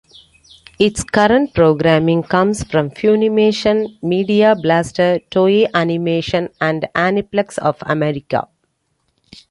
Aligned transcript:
Its 0.79 1.03
current 1.03 1.53
programming 1.53 2.23
comes 2.23 2.63
from 2.63 2.89
Funimation, 2.89 4.01
Media 4.01 4.55
Blasters, 4.59 5.19
Toei 5.29 5.67
Animation 5.75 6.49
and 6.59 6.87
Aniplex 6.95 7.59
of 7.59 7.77
America. 7.81 8.47